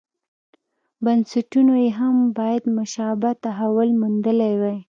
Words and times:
بنسټونو 1.03 1.73
یې 1.83 1.89
هم 1.99 2.15
باید 2.37 2.63
مشابه 2.77 3.31
تحول 3.43 3.89
موندلی 4.01 4.53
وای. 4.61 4.77